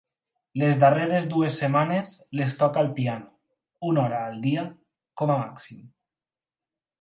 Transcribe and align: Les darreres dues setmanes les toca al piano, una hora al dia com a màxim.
Les 0.59 0.77
darreres 0.83 1.27
dues 1.33 1.59
setmanes 1.63 2.13
les 2.39 2.55
toca 2.61 2.81
al 2.85 2.89
piano, 3.01 3.29
una 3.91 4.07
hora 4.07 4.23
al 4.31 4.41
dia 4.47 4.65
com 5.23 5.35
a 5.35 5.37
màxim. 5.45 5.85